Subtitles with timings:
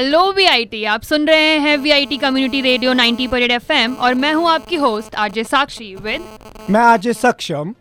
[0.00, 4.48] Hello VIT आप सुन रहे हैं वीआईटी कम्युनिटी रेडियो 90 पर एफ़ और मैं हूँ
[4.50, 6.22] आपकी होस्ट आरजे साक्षी विद
[6.70, 7.74] मैं आरजे सक्षम।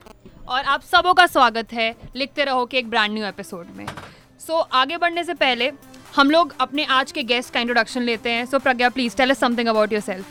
[0.47, 4.53] और आप सबों का स्वागत है लिखते रहो के एक ब्रांड न्यू एपिसोड में। सो
[4.53, 5.71] so, आगे बढ़ने से पहले
[6.15, 9.29] हम लोग अपने आज के गेस्ट का इंट्रोडक्शन लेते हैं। So so, Pragya please tell
[9.29, 10.25] us something about yourself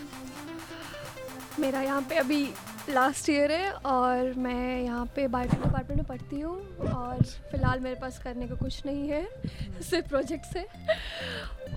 [1.61, 2.49] मेरा यहाँ पे अभी
[2.91, 6.57] लास्ट ईयर है और मैं यहाँ पे बायोटेक डिपार्टमेंट में पढ़ती हूँ
[6.89, 9.23] और फ़िलहाल मेरे पास करने को कुछ नहीं है
[9.91, 10.67] सिर्फ़ प्रोजेक्ट्स है।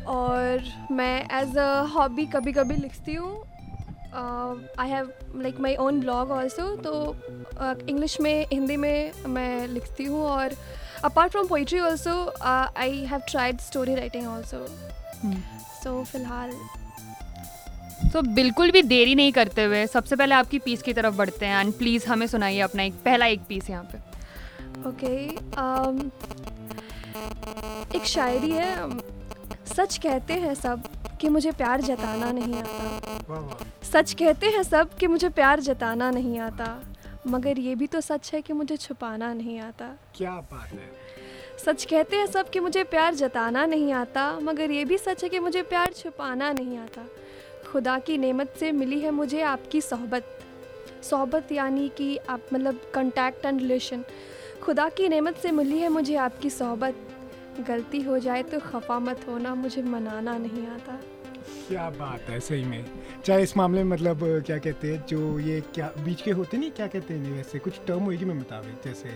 [0.07, 3.33] और मैं एज अ हॉबी कभी कभी लिखती हूँ।
[4.13, 6.93] I have like my own blog also तो
[7.87, 10.55] इंग्लिश uh, में हिंदी में मैं लिखती हूँ और
[11.05, 14.65] apart from poetry also I have tried story writing also
[15.83, 16.51] so फ़िलहाल
[18.09, 21.59] तो बिल्कुल भी देरी नहीं करते हुए सबसे पहले आपकी पीस की तरफ़ बढ़ते हैं।
[21.59, 23.97] एंड प्लीज़ हमें सुनाइए अपना एक पहला एक पीस यहाँ पे।
[24.89, 26.11] ओके okay, um,
[27.95, 28.99] एक शायरी है
[29.75, 30.83] सच कहते हैं सब
[31.21, 36.39] कि मुझे प्यार जताना नहीं आता। सच कहते हैं सब कि मुझे प्यार जताना नहीं
[36.39, 36.67] आता
[37.27, 39.85] मगर ये भी तो सच है कि मुझे छुपाना नहीं आता।
[40.15, 40.89] क्या बात है।
[41.65, 45.29] सच कहते हैं सब कि मुझे प्यार जताना नहीं आता मगर ये भी सच है
[45.29, 47.01] कि मुझे प्यार छुपाना नहीं आता।
[47.71, 50.25] खुदा की नेमत से मिली है मुझे आपकी सोहबत।
[51.03, 54.03] सोहबत यानी कि आप मतलब कंटेक्ट एंड रिलेशन
[54.63, 56.95] खुदा की नेमत से मिली है मुझे आपकी सोहबत।
[57.67, 60.99] गलती हो जाए तो खफा मत होना, मुझे मनाना नहीं आता।
[61.67, 62.85] क्या बात है, सही में।
[63.25, 66.71] चाहे इस मामले में मतलब क्या कहते हैं, जो ये क्या, बीच के होते नहीं,
[66.71, 69.09] क्या कहते हैं, वैसे कुछ टर्म होगी मैं मुताबिक जैसे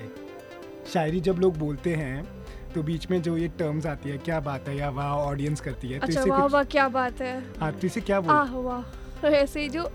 [0.93, 2.44] शायरी जब लोग बोलते हैं
[2.75, 5.89] तो बीच में जो ये टर्म्स आती है क्या बात है या वाह ऑडियंस करती
[5.89, 8.81] है तो अच्छा, तो वाह वाह क्या बात है। हाँ तो इसे क्या बोल वाह।
[9.21, 9.89] तो ऐसे जो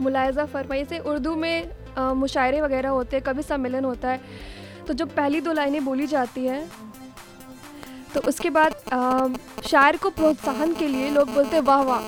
[0.00, 1.70] मुलायजा फरमाई से उर्दू में
[2.16, 4.20] मुशायरे वगैरह होते हैं कभी सम्मेलन होता है
[4.86, 6.62] तो जब पहली दो लाइनें बोली जाती हैं
[8.14, 8.72] तो उसके बाद
[9.66, 12.00] शायर को प्रोत्साहन के लिए लोग बोलते हैं वाह वाह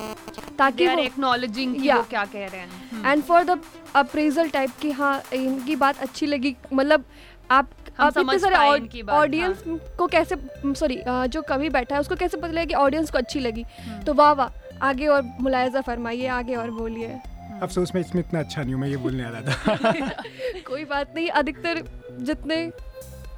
[0.59, 3.61] ताकि वो एक्नॉलेजिंग कि वो क्या कह रहे हैं। And for the
[3.97, 7.05] appraisal type की हाँ इनकी बात अच्छी लगी मतलब
[7.51, 9.79] आप आप इतने सारे ऑडियंस हाँ.
[9.99, 13.41] को कैसे सॉरी जो कवि बैठा है उसको कैसे पता लगा कि ऑडियंस को अच्छी
[13.41, 18.01] लगी हम्म। तो वाह वाह आगे और मुलायजा फरमाइए आगे और बोलिए हम्म। अफसोस मैं
[18.01, 20.23] इसमें इतना अच्छा नहीं हूँ मैं ये बोलने आ रहा था
[20.67, 21.83] कोई बात नहीं अधिकतर
[22.21, 22.67] जितने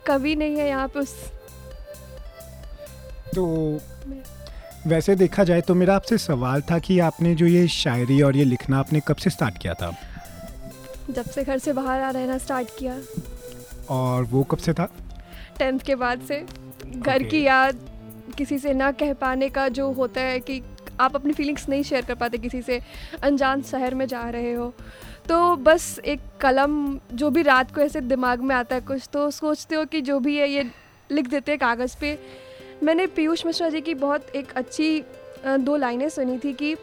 [0.06, 1.14] कवि नहीं है यहाँ पे उस
[3.34, 3.46] तो
[4.86, 8.44] वैसे देखा जाए तो मेरा आपसे सवाल था कि आपने जो ये शायरी और ये
[8.46, 9.94] लिखना आपने कब से स्टार्ट किया था
[11.10, 12.94] जब से घर से बाहर आ रहना स्टार्ट किया
[13.90, 14.88] और वो कब से था?
[15.58, 16.40] टेंथ के बाद से।
[16.86, 17.30] घर okay.
[17.30, 17.78] की याद
[18.38, 20.62] किसी से ना कह पाने का जो होता है कि
[21.00, 22.80] आप अपनी फीलिंग्स नहीं शेयर कर पाते किसी से।
[23.22, 24.72] अनजान शहर में जा रहे हो।
[25.28, 29.30] तो बस एक कलम जो भी रात को ऐसे दिमाग में आता है कुछ तो
[29.30, 30.70] सोचते हो कि जो भी है ये
[31.10, 32.18] लिख देते हैं कागज़ पे।
[32.82, 35.02] मैंने पीयूष मिश्रा जी की बहुत एक अच्छी
[35.46, 36.76] दो लाइनें सुनी थी कि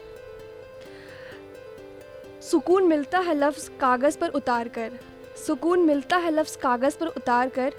[2.42, 4.98] सुकून मिलता है लफ्ज़ कागज़ पर उतार कर।
[5.36, 7.72] सुकून मिलता है लफ्ज़ कागज़ पर उतार कर।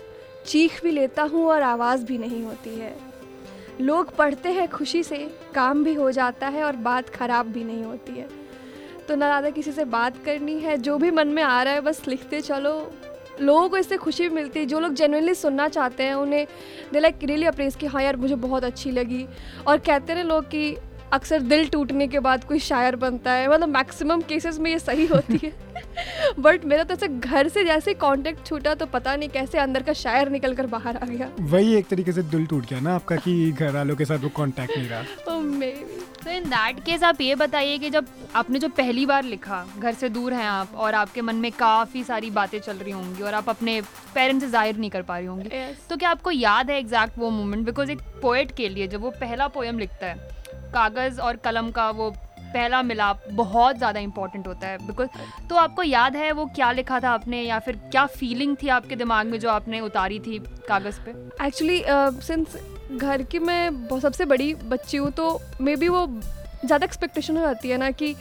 [0.45, 2.95] चीख भी लेता हूँ और आवाज़ भी नहीं होती है।
[3.81, 7.83] लोग पढ़ते हैं खुशी से, काम भी हो जाता है और बात ख़राब भी नहीं
[7.83, 8.27] होती है।
[9.07, 11.81] तो ना ज़्यादा किसी से बात करनी है, जो भी मन में आ रहा है
[11.81, 12.91] बस लिखते चलो।
[13.41, 16.47] लोगों को इससे खुशी भी मिलती है, जो लोग जेनुअनली सुनना चाहते हैं, उन्हें
[16.93, 19.27] दे लाइक रियली अप्रेस कि हाँ यार, मुझे बहुत अच्छी लगी।
[19.67, 20.77] और कहते हैं लोग कि
[21.13, 25.05] अक्सर दिल टूटने के बाद कोई शायर बनता है। मतलब मैक्सिमम केसेस में ये सही
[25.05, 25.53] होती है।
[26.39, 29.94] बट मेरा तो ऐसे घर से जैसे कांटेक्ट छूटा तो पता नहीं कैसे अंदर का
[29.95, 33.16] शायर निकल कर बाहर आ गया। वही एक तरीके से दिल टूट गया ना आपका
[33.17, 35.01] कि घर वालों के साथ वो कांटेक्ट नहीं रहा।
[36.23, 38.05] तो इन दैट केस आप ये बताइए कि जब
[38.35, 42.03] आपने जो पहली बार लिखा घर से दूर हैं आप और आपके मन में काफ़ी
[42.03, 43.79] सारी बातें चल रही होंगी और आप अपने
[44.16, 45.89] पेरेंट्स से ज़ाहिर नहीं कर पा रही होंगी yes.
[45.89, 49.09] तो क्या आपको याद है एग्जैक्ट वो मोमेंट बिकॉज़ एक पोएट के लिए जब वो
[49.22, 50.34] पहला पोएम लिखता है
[50.73, 52.09] कागज़ और कलम का वो
[52.55, 55.09] पहला मिलाप बहुत ज़्यादा इंपॉर्टेंट होता है बिकॉज़
[55.49, 58.96] तो आपको याद है वो क्या लिखा था आपने या फिर क्या फीलिंग थी आपके
[58.96, 61.11] दिमाग में जो आपने उतारी थी कागज़ पे?
[61.47, 61.84] एक्चुअली
[62.23, 66.07] सिंस uh, घर की मैं सबसे बड़ी बच्ची हूँ तो मे बी वो
[66.66, 68.16] ज़्यादा एक्सपेक्टेशन हो जाती है ना कि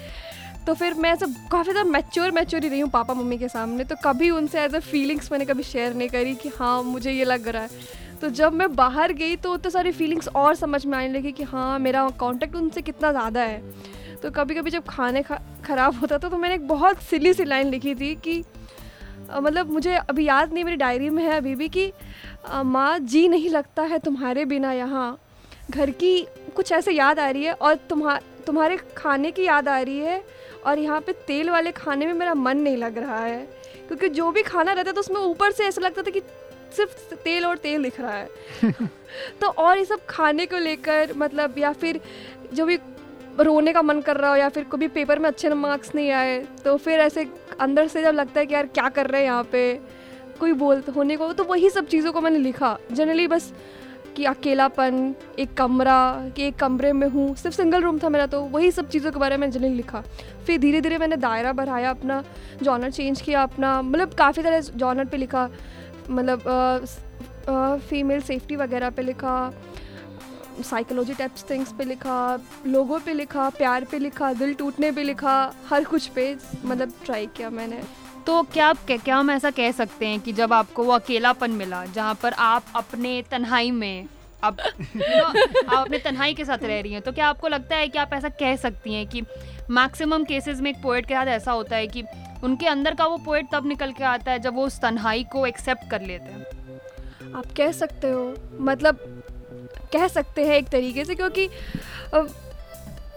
[0.66, 3.84] तो फिर मैं ऐसा काफ़ी ज़्यादा मैच्योर मैच्योर ही रही हूँ पापा मम्मी के सामने
[3.84, 7.24] तो कभी उनसे एज अ फीलिंग्स मैंने कभी शेयर नहीं करी कि हाँ मुझे ये
[7.24, 10.96] लग रहा है। तो जब मैं बाहर गई तो उतने सारी फीलिंग्स और समझ में
[10.98, 13.62] आने लगी कि हाँ मेरा कॉन्टेक्ट उनसे कितना ज़्यादा है।
[14.24, 17.44] तो कभी कभी जब खाने खा, ख़राब होता था तो मैंने एक बहुत सिली सी
[17.44, 18.42] लाइन लिखी थी कि
[19.30, 21.92] मतलब मुझे अभी याद नहीं, मेरी डायरी में है अभी भी कि
[22.48, 25.18] माँ जी नहीं लगता है तुम्हारे बिना यहाँ।
[25.70, 26.20] घर की
[26.56, 30.22] कुछ ऐसे याद आ रही है और तुम्हार तुम्हारे खाने की याद आ रही है
[30.66, 33.38] और यहाँ पे तेल वाले खाने में मेरा मन नहीं लग रहा है।
[33.88, 36.20] क्योंकि जो भी खाना रहता था उसमें ऊपर से ऐसा लगता था कि
[36.76, 38.28] सिर्फ़ तेल और तेल दिख रहा है।
[39.40, 42.00] तो और ये सब खाने को लेकर मतलब या फिर
[42.54, 42.78] जो भी
[43.38, 46.38] रोने का मन कर रहा हो या फिर कभी पेपर में अच्छे मार्क्स नहीं आए
[46.64, 47.26] तो फिर ऐसे
[47.60, 49.80] अंदर से जब लगता है कि यार क्या कर रहे हैं यहाँ पे,
[50.40, 53.52] कोई बोल, होने को तो वही सब चीज़ों को मैंने लिखा। जनरली बस
[54.16, 58.40] कि अकेलापन, एक कमरा, कि एक कमरे में हूँ, सिर्फ़ सिंगल रूम था मेरा तो
[58.42, 60.02] वही सब चीज़ों के बारे में जनरली लिखा।
[60.46, 62.22] फिर धीरे धीरे मैंने दायरा बढ़ाया अपना
[62.62, 65.48] जॉनर चेंज किया अपना मतलब काफ़ी तरह जॉनर पे लिखा
[66.10, 66.42] मतलब
[67.88, 69.52] फीमेल सेफ्टी वगैरह पे लिखा
[70.62, 75.54] साइकोलॉजी टाइप्स थिंग्स पे लिखा लोगों पे लिखा प्यार पे लिखा दिल टूटने पे लिखा
[75.68, 77.82] हर कुछ पे मतलब ट्राई किया मैंने।
[78.26, 81.84] तो क्या आप क्या हम ऐसा कह सकते हैं कि जब आपको वो अकेलापन मिला
[81.84, 84.06] जहाँ पर आप अपने तन्हाई में
[84.44, 85.34] आप आप
[85.72, 88.28] अपने तन्हाई के साथ रह रही हैं तो क्या आपको लगता है कि आप ऐसा
[88.28, 89.22] कह सकती हैं कि
[89.70, 92.04] मैक्सिमम केसेस में एक पोइट के साथ ऐसा होता है कि
[92.44, 95.46] उनके अंदर का वो पोइट तब निकल के आता है जब वो उस तन्हाई को
[95.46, 96.44] एक्सेप्ट कर लेते हैं?
[97.36, 99.22] आप कह सकते हो मतलब
[99.92, 101.48] कह सकते हैं एक तरीके से, क्योंकि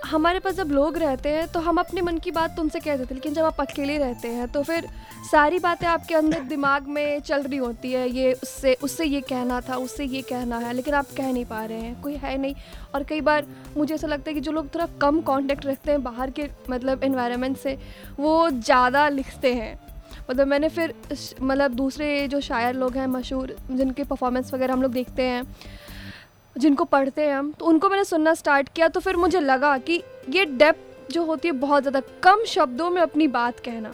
[0.06, 2.98] हमारे पास जब लोग रहते हैं तो हम अपने मन की बात तो उनसे कह
[2.98, 4.88] देते हैं, लेकिन जब आप अकेले रहते हैं तो फिर
[5.32, 9.60] सारी बातें आपके अंदर दिमाग में चल रही होती है, ये उससे उससे ये कहना
[9.62, 12.56] था, उससे ये कहना है, लेकिन आप कह नहीं पा रहे हैं, कोई है नहीं।
[12.96, 13.46] और कई बार
[13.78, 17.04] मुझे ऐसा लगता है कि जो लोग थोड़ा कम कांटेक्ट रखते हैं बाहर के मतलब
[17.04, 17.78] इन्वायरमेंट से,
[18.20, 19.80] वो ज़्यादा लिखते हैं।
[20.30, 20.94] मतलब मैंने फिर
[21.42, 25.44] मतलब दूसरे जो शायर लोग हैं, मशहूर, जिनके परफॉर्मेंस वगैरह हम लोग देखते हैं
[26.58, 30.02] जिनको पढ़ते हैं हम तो उनको मैंने सुनना स्टार्ट किया तो फिर मुझे लगा कि
[30.30, 33.94] ये डेप्थ जो होती है बहुत ज़्यादा कम शब्दों में अपनी बात कहना।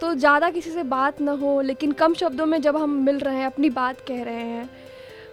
[0.00, 3.36] तो ज़्यादा किसी से बात ना हो, लेकिन कम शब्दों में जब हम मिल रहे
[3.36, 4.68] हैं, अपनी बात कह रहे हैं,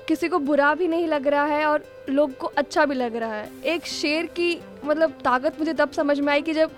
[0.08, 3.34] किसी को बुरा भी नहीं लग रहा है और लोग को अच्छा भी लग रहा
[3.34, 6.72] है। एक शेर की मतलब ताकत मुझे तब समझ में आई कि जब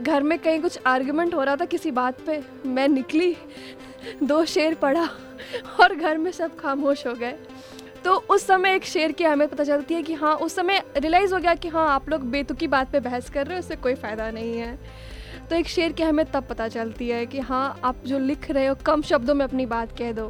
[0.00, 3.36] घर में कहीं कुछ आर्गुमेंट हो रहा था किसी बात पे, मैं निकली,
[4.22, 5.08] दो शेर पढ़ा
[5.80, 7.34] और घर में सब खामोश हो गए।
[8.08, 11.32] तो उस समय एक शेर की अहमियत पता चलती है कि हाँ उस समय रियलाइज़
[11.34, 13.94] हो गया कि हाँ आप लोग बेतुकी बात पे बहस कर रहे हो उससे कोई
[13.94, 14.78] फ़ायदा नहीं है।
[15.50, 18.66] तो एक शेर की अहमियत तब पता चलती है कि हाँ आप जो लिख रहे
[18.66, 20.26] हो कम शब्दों में अपनी बात कह दो।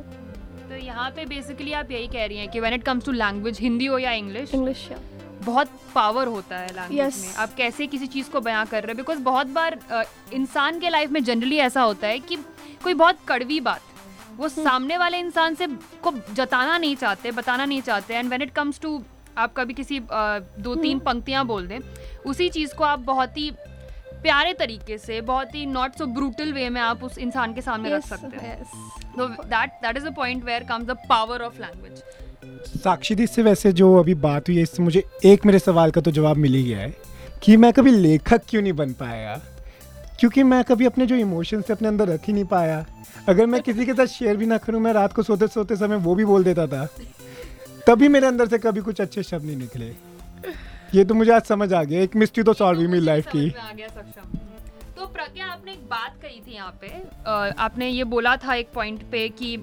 [0.68, 3.60] तो यहाँ पे बेसिकली आप यही कह रही हैं कि when it comes to language
[3.60, 4.88] Hindi हो या इंग्लिश इंग्लिश
[5.44, 7.20] बहुत पावर होता है लैंग्वेज yes.
[7.20, 8.96] में आप कैसे किसी चीज़ को बयां कर रहे हो?
[8.96, 9.78] बिकॉज़ बहुत बार
[10.32, 12.36] इंसान के लाइफ में जनरली ऐसा होता है कि
[12.84, 13.82] कोई बहुत कड़वी बात
[14.38, 15.66] वो। सामने वाले इंसान से
[16.02, 19.00] को जताना नहीं चाहते बताना नहीं चाहते and when it comes to
[19.38, 21.78] आप कभी किसी दो तीन हम्म। पंक्तियाँ बोल दें
[22.26, 23.50] उसी चीज़ को आप बहुत ही
[24.22, 27.90] प्यारे तरीके से बहुत ही नॉट सो ब्रूटल वे में आप उस इंसान के सामने
[27.90, 28.62] yes, रख सकते हैं
[29.16, 32.02] तो that that is a point where comes the power of language
[32.78, 36.00] Sakshi दी से वैसे जो अभी बात हुई है इससे मुझे एक मेरे सवाल का
[36.00, 36.94] तो जवाब मिल ही गया है
[37.42, 39.40] कि मैं कभी लेखक क्यों नहीं बन पाया
[40.18, 42.84] क्योंकि मैं कभी अपने जो इमोशंस थे अपने अंदर रख ही नहीं पाया।
[43.28, 45.96] अगर मैं किसी के साथ शेयर भी ना करूँ मैं रात को सोते सोते समय
[45.98, 46.86] वो भी बोल देता था।
[47.86, 49.94] तभी मेरे अंदर से कभी कुछ अच्छे शब्द नहीं निकले।
[50.94, 53.48] ये तो मुझे आज समझ आ गया एक मिस्ट्री तो सॉल्व हुई मेरी लाइफ की।
[54.96, 56.88] तो प्रज्ञा आपने एक बात कही थी यहाँ पे।
[57.58, 59.56] आपने ये बोला था एक पॉइंट पे कि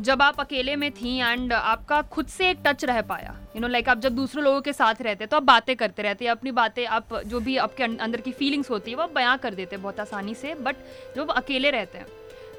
[0.00, 3.68] जब आप अकेले में थी एंड आपका खुद से एक टच रह पाया। यू नो
[3.68, 6.84] लाइक आप जब दूसरे लोगों के साथ रहते तो आप बातें करते रहते अपनी बातें
[6.86, 10.34] आप जो भी आपके अंदर की फीलिंग्स होती है वो बयां कर देते बहुत आसानी
[10.34, 10.76] से। बट
[11.16, 12.06] जब अकेले रहते हैं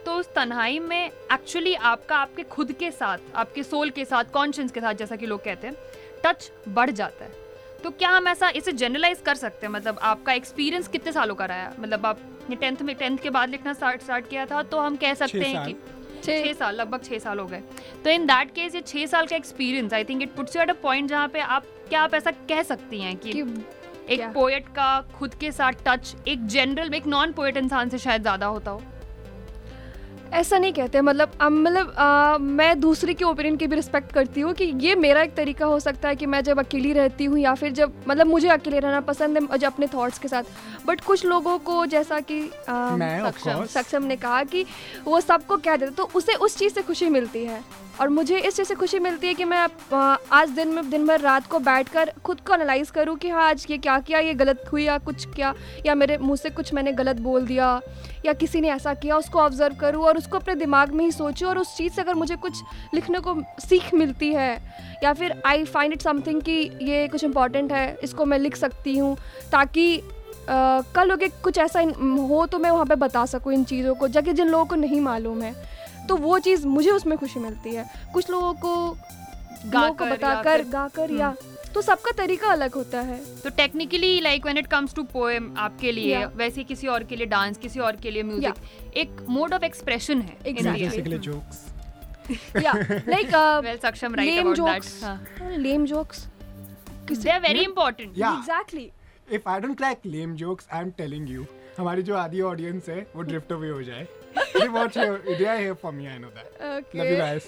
[0.06, 4.72] तो उस तन्हाई में एक्चुअली आपका आपके खुद के साथ आपके सोल के साथ कॉन्शियंस
[4.72, 5.76] के साथ जैसा कि लोग कहते हैं
[6.26, 7.32] टच बढ़ जाता है।
[7.84, 9.74] तो क्या हम ऐसा इसे जनरलाइज कर सकते हैं?
[9.74, 11.74] मतलब आपका एक्सपीरियंस कितने सालों का रहा है?
[11.80, 12.20] मतलब आप
[12.52, 15.66] टेंथ में टेंथ के बाद लिखना स्टार्ट स्टार्ट किया था तो हम कह सकते हैं
[15.66, 15.74] कि
[16.26, 17.62] छः साल लगभग छः साल हो गए।
[18.04, 20.70] तो इन दैट केस ये छः साल का experience I think it puts you at
[20.70, 24.68] a point जहाँ पे आप क्या आप ऐसा कह सकती हैं कि, कि एक पोएट
[24.76, 28.72] का खुद के साथ टच एक जनरल एक नॉन पोएट इंसान से शायद ज़्यादा होता
[28.72, 28.82] हो।
[30.34, 34.64] ऐसा नहीं कहते मतलब मतलब मैं दूसरे के ओपिनियन की भी रिस्पेक्ट करती हूँ कि
[34.82, 37.72] ये मेरा एक तरीका हो सकता है कि मैं जब अकेली रहती हूँ या फिर
[37.72, 40.44] जब मतलब मुझे अकेले रहना पसंद है जब अपने थॉट्स के साथ।
[40.88, 44.66] बट कुछ लोगों को जैसा कि सक्षम सक्षम ने कहा कि
[45.06, 47.64] वो सबको कह देते तो उसे उस चीज़ से खुशी मिलती है।
[48.02, 49.58] और मुझे इस चीज़ से खुशी मिलती है कि मैं
[50.32, 53.44] आज दिन में, दिन भर रात को बैठ कर खुद को एनालाइज करूँ कि हाँ
[53.44, 55.54] आज ये क्या किया, ये गलत हुई या कुछ क्या,
[55.86, 57.80] या मेरे मुँह से कुछ मैंने गलत बोल दिया,
[58.26, 61.48] या किसी ने ऐसा किया, उसको ऑब्ज़र्व करूँ और उसको अपने दिमाग में ही सोचूँ
[61.50, 62.62] और उस चीज़ से अगर मुझे कुछ
[62.94, 64.58] लिखने को सीख मिलती है,
[65.04, 68.98] या फिर आई फाइंड इट समथिंग कि ये कुछ इंपॉर्टेंट है, इसको मैं लिख सकती
[68.98, 69.16] हूँ,
[69.52, 70.02] ताकि
[70.50, 74.34] कल हो कुछ ऐसा हो तो मैं वहाँ पे बता सकूँ इन चीज़ों को जबकि
[74.34, 75.54] जिन लोगों को नहीं मालूम है।
[76.08, 78.76] तो वो चीज़ मुझे उसमें खुशी मिलती है कुछ लोगों को
[79.66, 84.44] गा को बताकर गाकर या हम्म। तो सबका तरीका अलग होता है तो technically like
[84.44, 86.36] when it comes to poem आपके लिए yeah.
[86.38, 88.98] वैसे किसी और के लिए डांस किसी और के लिए म्यूज़िक yeah.
[88.98, 90.84] एक मोड ऑफ़ एक्सप्रेशन है exactly.
[92.64, 92.74] या
[93.10, 93.32] लाइक
[94.56, 95.18] jokes that हाँ.
[95.60, 96.28] lame jokes
[97.08, 98.40] they are very important Yeah.
[98.40, 98.92] exactly
[99.28, 101.46] If I don't crack lame jokes, I'm telling you,
[101.78, 104.08] हमारी जो आधी ऑडियंस है वो ड्रिफ्ट अवे हो जाए
[104.56, 106.50] They watch here, they are here for me, I know that.
[106.94, 107.18] Love you okay.
[107.18, 107.48] guys.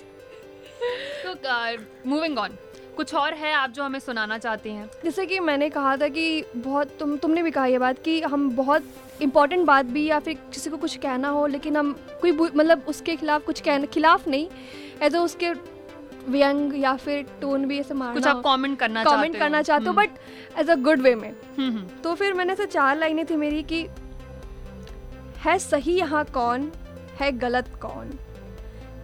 [1.26, 2.58] तो moving on
[2.98, 4.90] कुछ और है आप जो हमें सुनाना चाहते हैं?
[5.04, 8.50] जैसे कि मैंने कहा था कि बहुत तुम तुमने भी कहा ये बात कि हम
[8.56, 8.84] बहुत
[9.22, 13.16] इम्पोर्टेंट बात भी या फिर किसी को कुछ कहना हो लेकिन हम कोई मतलब उसके
[13.16, 14.48] खिलाफ कुछ कहने खिलाफ नहीं
[15.02, 15.52] ऐसा उसके
[16.32, 19.62] व्यंग या फिर टोन भी ऐसे मारना कुछ आप कमेंट करना चाहते कमेंट हो। करना
[19.62, 20.10] चाहते हो but
[20.60, 23.64] as a good way में। हम्म, हम्म, तो फिर मैंने ऐसे चार लाइनें थी मेरी
[23.64, 23.88] कि
[25.46, 26.72] है सही यहाँ कौन?
[27.20, 28.12] है गलत कौन?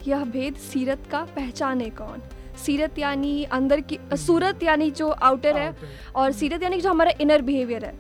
[0.08, 2.22] यह भेद सीरत का पहचाने कौन?
[2.66, 5.76] सीरत यानी अंदर की सूरत यानी जो आउटर है
[6.16, 7.94] और सीरत यानी जो हमारा इनर बिहेवियर है।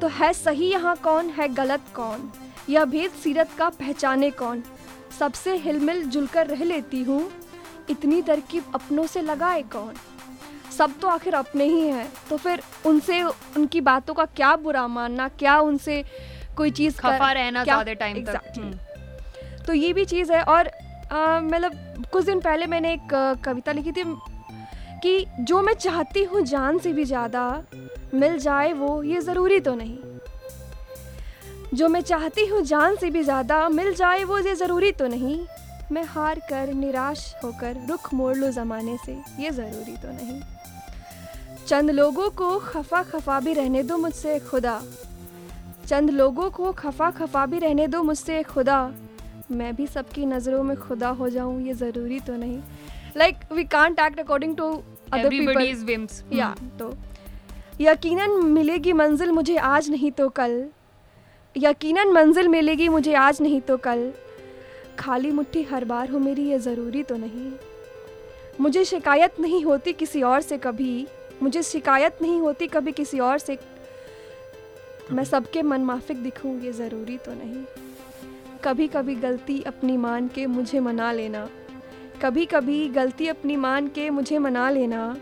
[0.00, 2.30] तो है सही यहाँ कौन है गलत कौन?
[2.68, 4.62] यह भेद सीरत का पहचाने कौन?
[5.18, 7.30] सबसे हिलमिल जुलकर रह लेती हूँ
[7.90, 9.94] इतनी तरकीब अपनों से लगाए कौन?
[10.78, 15.28] सब तो आखिर अपने ही हैं तो फिर उनसे उनकी बातों का क्या बुरा मानना
[15.38, 16.02] क्या उनसे
[16.56, 18.58] कोई चीज़ खफा रहना ज़्यादा टाइम तक। Exactly.
[18.58, 18.78] हम्म,
[19.66, 20.70] तो ये भी चीज़ है और
[21.12, 21.72] मतलब
[22.12, 23.08] कुछ दिन पहले मैंने एक
[23.44, 24.04] कविता लिखी थी
[25.02, 27.62] कि जो मैं चाहती हूँ जान से भी ज़्यादा
[28.14, 29.98] मिल जाए वो ये ज़रूरी तो नहीं।
[31.74, 35.38] जो मैं चाहती हूँ जान से भी ज़्यादा मिल जाए वो ये ज़रूरी तो नहीं।
[35.92, 40.40] मैं हार कर निराश होकर रुख मोड़ लूँ ज़माने से ये ज़रूरी तो नहीं।
[41.66, 44.80] चंद लोगों को खफा खफा भी रहने दो मुझसे खुदा।
[45.88, 48.80] चंद लोगों को खफा खफा भी रहने दो मुझसे खुदा।
[49.52, 52.58] मैं भी सबकी नज़रों में खुदा हो जाऊँ ये ज़रूरी तो नहीं।
[53.16, 54.70] Like we can't act according to
[55.12, 56.94] other people या तो।
[57.80, 60.64] यकीनन मिलेगी मंजिल मुझे आज नहीं तो कल।
[61.56, 64.12] यकीनन मंजिल मिलेगी मुझे आज नहीं तो कल।
[64.98, 67.50] खाली मुट्ठी हर बार हो मेरी ये ज़रूरी तो नहीं।
[68.60, 71.06] मुझे शिकायत नहीं होती किसी और से कभी।
[71.42, 73.58] मुझे शिकायत नहीं होती कभी किसी और से।
[75.12, 77.64] मैं सबके मन माफिक दिखूं ये ज़रूरी तो नहीं।
[78.64, 81.48] कभी कभी गलती अपनी मान के मुझे मना लेना।
[82.22, 85.16] कभी कभी गलती अपनी मान के मुझे मना लेना।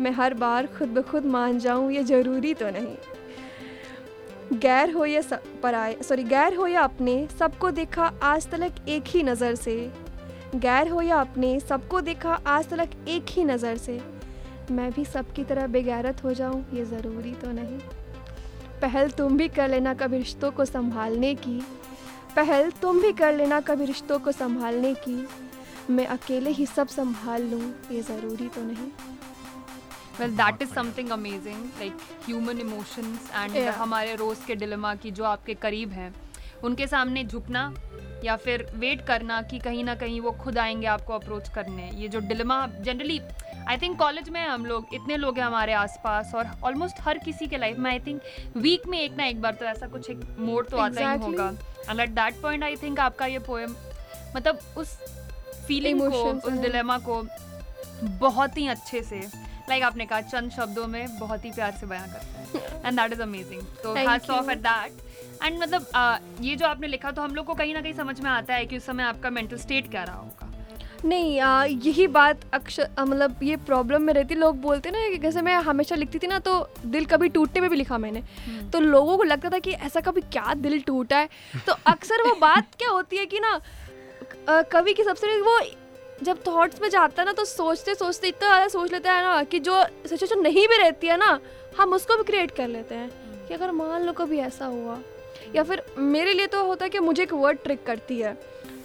[0.00, 5.22] मैं हर बार खुद ब खुद मान जाऊँ, ये ज़रूरी तो नहीं। गैर हो या
[5.62, 9.90] पराए सॉरी, गैर हो या अपने, सबको देखा आज तलक एक ही नज़र से।
[10.54, 14.00] गैर हो या अपने, सबको देखा आज तलक एक ही नज़र से।
[14.70, 17.78] मैं भी सबकी तरह बेगैरत हो जाऊँ, ये ज़रूरी तो नहीं।
[18.82, 21.60] पहल तुम भी कर लेना कभी रिश्तों को संभालने की।
[22.36, 25.26] पहल तुम भी कर लेना कभी रिश्तों को संभालने की।
[25.90, 27.62] मैं अकेले ही सब संभाल लूँ
[27.92, 28.90] ये ज़रूरी तो नहीं।
[30.20, 31.96] Well that is something amazing like
[32.26, 33.74] human emotions and Yeah.
[33.76, 36.14] हमारे रोज के डिलेमा की जो आपके करीब हैं।
[36.64, 37.72] उनके सामने झुकना
[38.24, 42.08] या फिर वेट करना कि कहीं ना कहीं वो खुद आएँगे आपको अप्रोच करने। ये
[42.08, 43.20] जो dilemma generally
[43.68, 47.46] I think college में हम लोग इतने लोग हैं हमारे आसपास और ऑलमोस्ट हर किसी
[47.46, 48.22] के लाइफ में आई थिंक
[48.56, 51.02] वीक में एक ना एक बार तो ऐसा कुछ एक मोड तो exactly.
[51.02, 51.48] आता ही होगा।
[51.90, 53.74] And at that point I think आपका ये पोएम
[54.36, 54.96] मतलब उस
[55.66, 57.22] फीलिंग को उस डिलेमा को
[58.20, 59.20] बहुत ही अच्छे से
[59.68, 63.12] लाइक आपने कहा चंद शब्दों में बहुत ही प्यार से बयां करता है। एंड दैट
[63.12, 64.92] इज़ अमेजिंग तो hats off at that
[65.44, 68.20] and मतलब आ, ये जो आपने लिखा तो हम लोग को कहीं ना कहीं समझ
[68.20, 70.48] में आता है कि उस समय आपका मेंटल स्टेट क्या रहा होगा।
[71.04, 75.42] नहीं आ, यही बात अक्सर मतलब ये प्रॉब्लम में रहती लोग बोलते ना कि जैसे
[75.42, 78.22] मैं हमेशा लिखती थी ना तो दिल कभी टूटने पे भी लिखा मैंने।
[78.72, 81.28] तो लोगों को लगता था कि ऐसा कभी क्या दिल टूटा है।
[81.66, 83.60] तो अक्सर वो बात क्या होती है कि ना
[84.48, 85.58] कवि की सबसे वो
[86.22, 89.42] जब थॉट्स में जाता है ना तो सोचते सोचते इतना ज़्यादा सोच लेते हैं ना
[89.44, 91.38] कि जो सिचुएशन नहीं भी रहती है ना
[91.78, 93.10] हम उसको भी क्रिएट कर लेते हैं
[93.48, 94.98] कि अगर मान लो कभी ऐसा हुआ।
[95.54, 98.36] या फिर मेरे लिए तो होता है कि मुझे एक वर्ड ट्रिक करती है।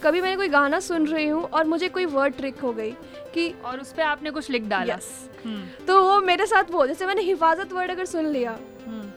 [0.04, 2.92] कभी मैंने कोई गाना सुन रही हूँ और मुझे कोई वर्ड ट्रिक हो गई
[3.34, 5.10] कि और उस पर आपने कुछ लिख डाला। यस
[5.46, 8.52] हम्म, तो वो मेरे साथ वो जैसे मैंने हिफाजत वर्ड अगर सुन लिया
[8.86, 9.10] हम्म,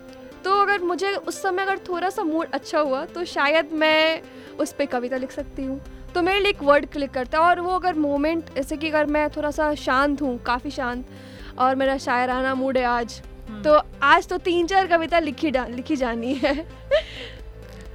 [0.45, 4.23] तो अगर मुझे उस समय अगर थोड़ा सा मूड अच्छा हुआ तो शायद मैं
[4.59, 5.81] उस पर कविता लिख सकती हूँ।
[6.15, 9.07] तो मेरे लिए एक वर्ड क्लिक करता है और वो अगर मोमेंट जैसे कि अगर
[9.07, 11.05] मैं थोड़ा सा शांत हूँ काफ़ी शांत
[11.59, 13.21] और मेरा शायराना मूड है आज।
[13.65, 16.55] तो आज तो तीन चार कविता लिखी लिखी जानी है।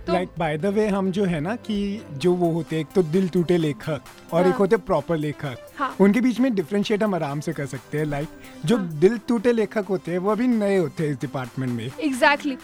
[0.09, 3.03] लाइक बाय द वे हम जो है ना कि जो वो होते हैं एक तो
[3.03, 4.01] दिल टूटे लेखक
[4.33, 7.65] और हाँ। एक होते प्रॉपर लेखक। हाँ। उनके बीच में डिफ्रेंशिएट हम आराम से कर
[7.65, 8.27] सकते हैं लाइक
[8.65, 11.89] जो हाँ। दिल टूटे लेखक होते हैं वो अभी नए होते हैं इस डिपार्टमेंट में।
[11.99, 12.57] एग्जैक्टली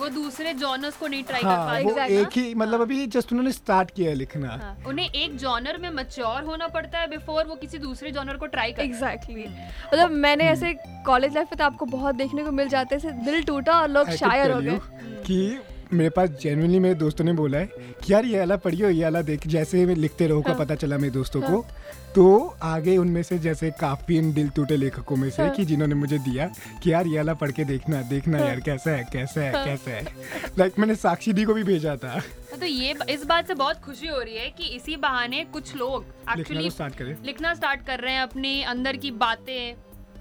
[0.00, 2.20] वो दूसरे जॉनर्स को नहीं ट्राई हाँ, कर हाँ पाए वो Exactly.
[2.20, 2.86] एक ही मतलब हाँ.
[2.86, 6.98] अभी जस्ट उन्होंने स्टार्ट किया है लिखना हाँ, उन्हें एक जॉनर में मच्योर होना पड़ता
[6.98, 9.86] है बिफोर वो किसी दूसरे जॉनर को ट्राई कर एग्जैक्टली exactly.
[9.86, 10.74] मतलब मैंने ऐसे
[11.06, 14.10] कॉलेज लाइफ में तो आपको बहुत देखने को मिल जाते हैं दिल टूटा और लोग
[14.16, 14.78] शायर हो गए
[15.26, 15.58] कि
[15.92, 17.66] मेरे पास जेनुअनली मेरे दोस्तों ने बोला है
[18.04, 20.74] कि यार ये वाला पढ़ियो ये वाला देख जैसे मैं लिखते रहो का हाँ। पता
[20.74, 21.66] चला मेरे दोस्तों हाँ। को
[22.16, 25.94] तो आगे उनमें से जैसे काफ़ी इन दिल टूटे लेखकों में से हाँ। कि जिन्होंने
[25.94, 26.46] मुझे दिया
[26.82, 29.64] कि यार ये वाला पढ़ के देखना देखना हाँ। यार कैसा है कैसा है हाँ।
[29.66, 30.04] कैसा है।
[30.58, 32.18] लाइक मैंने साक्षी दी को भी भेजा था।
[32.60, 36.04] तो ये इस बात से बहुत खुशी हो रही है कि इसी बहाने कुछ लोग
[36.38, 39.74] एक्चुअली तो स्टार्ट लिखना स्टार्ट कर रहे हैं अपने अंदर की बातें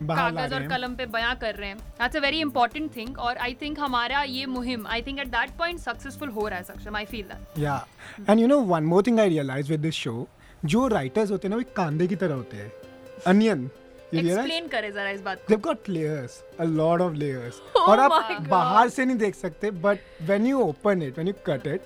[0.04, 3.56] कागज़ और कलम पे बयां कर रहे हैं। That's a very important thing और आई
[3.62, 7.06] थिंक हमारा ये मुहिम I think at that point successful हो रहा है Saksham I
[7.06, 7.86] feel that yeah
[8.30, 10.28] and you know one more thing I realise with this show
[10.66, 12.72] जो राइटर्स होते हैं ना वो कांदे की तरह होते हैं।
[13.28, 13.70] अनियन
[14.14, 17.56] यू एक्सप्लेन करे जरा इस बात को। They've got layers, a lot of layers.
[17.78, 21.36] Oh और आप बाहर से नहीं देख सकते but when you open it, when you
[21.50, 21.82] cut it,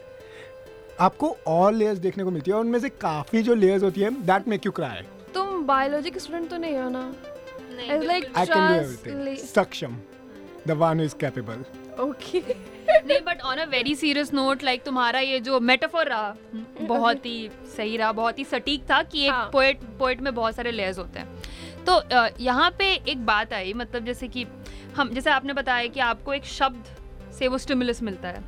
[1.00, 4.10] आपको और लेयर्स देखने को मिलती है। और उनमें से काफ़ी जो लेयर्स होती है
[4.26, 7.04] दैट मेक यू क्राई तुम बायोलॉजी के स्टूडेंट तो नहीं हो ना?
[7.72, 9.98] नहीं, It's I can do everything Saksham
[10.68, 11.64] the one is capable
[12.04, 12.40] okay
[12.90, 16.36] नहीं but on a very serious note like तुम्हारा ये जो मेटाफोर रहा
[16.82, 20.56] बहुत ही सही रहा बहुत ही सटीक था कि एक हाँ। पोएट पोएट में बहुत
[20.56, 21.28] सारे लेयर्स होते हैं।
[21.86, 22.02] तो
[22.40, 24.46] यहाँ पे एक बात आई मतलब जैसे कि
[24.96, 26.96] हम जैसे आपने बताया कि आपको एक शब्द
[27.40, 28.44] से वो स्टिमुलस मिलता है।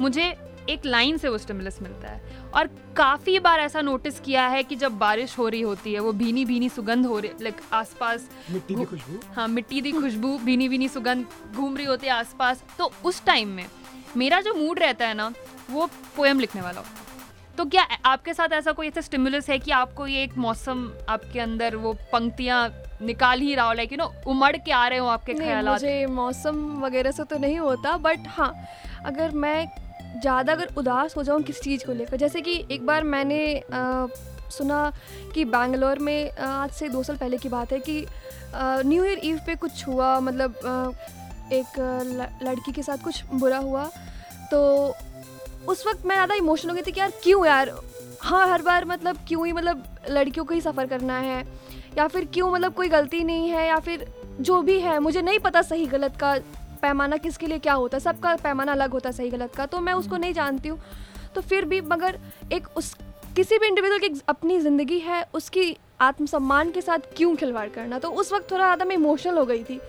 [0.00, 0.34] मुझे
[0.70, 4.76] एक लाइन से वो स्टिमुलस मिलता है। और काफ़ी बार ऐसा नोटिस किया है कि
[4.76, 8.74] जब बारिश हो रही होती है वो भीनी भीनी सुगंध हो रही लाइक आसपास मिट्टी
[8.74, 9.20] की खुशबू?
[9.34, 13.48] हाँ मिट्टी दी खुशबू भीनी भीनी सुगंध घूम रही होती है आसपास। तो उस टाइम
[13.48, 13.64] में
[14.16, 15.32] मेरा जो मूड रहता है ना
[15.70, 17.02] वो पोएम लिखने वाला होता है।
[17.56, 21.40] तो क्या आपके साथ ऐसा कोई ऐसा स्टिमुलस है कि आपको ये एक मौसम आपके
[21.40, 22.68] अंदर वो पंक्तियाँ
[23.02, 26.04] निकाल ही रहा हो लाइक यू नो उमड़ के आ रहे हो आपके ख्याल मुझे
[26.06, 28.54] मौसम वगैरह से तो नहीं होता बट हाँ
[29.06, 29.66] अगर मैं
[30.16, 34.06] ज़्यादा अगर उदास हो जाऊँ किस चीज़ को लेकर। जैसे कि एक बार मैंने अ,
[34.50, 34.92] सुना
[35.34, 38.04] कि बैंगलोर में आज से दो साल पहले की बात है कि
[38.56, 40.90] न्यू ईयर ईव पे कुछ हुआ मतलब अ,
[41.52, 41.78] एक
[42.42, 43.90] लड़की के साथ कुछ बुरा हुआ।
[44.50, 44.60] तो
[45.68, 47.70] उस वक्त मैं ज़्यादा इमोशनल हो गई थी कि यार क्यों यार?
[48.20, 51.44] हाँ हर बार मतलब क्यों ही मतलब लड़कियों को ही सफ़र करना है?
[51.98, 53.66] या फिर क्यों मतलब कोई गलती नहीं है?
[53.68, 54.06] या फिर
[54.40, 56.34] जो भी है मुझे नहीं पता सही गलत का
[56.84, 58.00] पैमाना किसके लिए क्या होता है?
[58.02, 60.80] सबका पैमाना अलग होता है, सही गलत का। तो मैं उसको नहीं जानती हूँ।
[61.34, 62.18] तो फिर भी मगर
[62.52, 62.94] एक उस,
[63.36, 67.98] किसी भी इंडिविजुअल की अपनी ज़िंदगी है, उसकी आत्मसम्मान के साथ क्यों खिलवाड़ करना?
[67.98, 69.80] तो उस वक्त थोड़ा ज़्यादा मैं इमोशनल हो गई थी।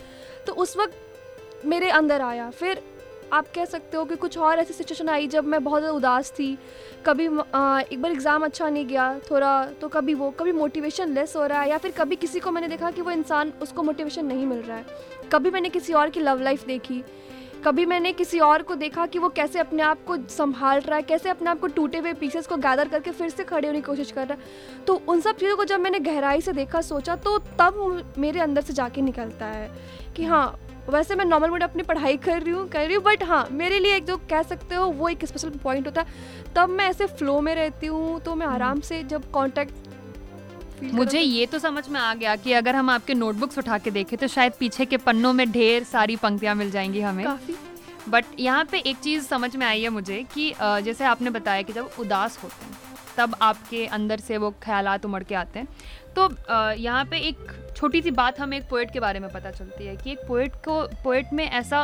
[0.47, 2.81] तो उस वक्त मेरे अंदर आया। फिर
[3.33, 6.31] आप कह सकते हो कि कुछ और ऐसी सिचुएशन आई जब मैं बहुत ज़्यादा उदास
[6.31, 6.57] थी।
[7.05, 11.35] कभी आ, एक बार एग्ज़ाम अच्छा नहीं गया थोड़ा तो कभी वो कभी मोटिवेशन लेस
[11.35, 14.25] हो रहा है या फिर कभी किसी को मैंने देखा कि वो इंसान उसको मोटिवेशन
[14.25, 14.85] नहीं मिल रहा है।
[15.31, 17.03] कभी मैंने किसी और की लव लाइफ देखी
[17.65, 21.03] कभी मैंने किसी और को देखा कि वो कैसे अपने आप को संभाल रहा है
[21.03, 23.85] कैसे अपने आप को टूटे हुए पीसेस को गैदर करके फिर से खड़े होने की
[23.85, 27.15] कोशिश कर रहा है। तो उन सब चीज़ों को जब मैंने गहराई से देखा सोचा
[27.17, 29.69] तो तब मेरे अंदर से जाके निकलता है
[30.15, 30.59] कि हाँ
[30.89, 33.79] वैसे मैं नॉर्मल मोड अपनी पढ़ाई कर रही हूँ कर रही हूँ बट हाँ मेरे
[33.79, 37.05] लिए एक जो कह सकते हो वो एक स्पेशल पॉइंट होता है। तब मैं ऐसे
[37.07, 41.99] फ्लो में रहती हूँ तो मैं आराम से जब कांटेक्ट मुझे ये तो समझ में
[41.99, 45.33] आ गया कि अगर हम आपके नोटबुक्स उठा के देखें तो शायद पीछे के पन्नों
[45.33, 47.55] में ढेर सारी पंक्तियाँ मिल जाएँगी हमें। काफ़ी।
[48.09, 51.73] बट यहाँ पे एक चीज़ समझ में आई है मुझे कि जैसे आपने बताया कि
[51.73, 52.83] जब उदास होते हैं
[53.17, 55.67] तब आपके अंदर से वो ख्यालात उमड़ के आते हैं।
[56.15, 56.29] तो
[56.73, 59.95] यहाँ पे एक छोटी सी बात हमें एक पोइट के बारे में पता चलती है
[59.95, 61.83] कि एक पोइट को पोइट में ऐसा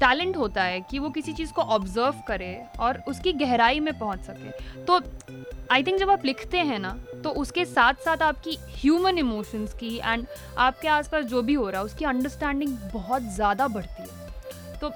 [0.00, 4.20] टैलेंट होता है कि वो किसी चीज़ को ऑब्ज़र्व करे और उसकी गहराई में पहुँच
[4.20, 5.00] सके। तो
[5.72, 9.96] आई थिंक जब आप लिखते हैं ना तो उसके साथ साथ आपकी ह्यूमन इमोशंस की
[9.96, 10.26] एंड
[10.58, 14.92] आपके आसपास जो भी हो रहा है उसकी अंडरस्टैंडिंग बहुत ज़्यादा बढ़ती है। तो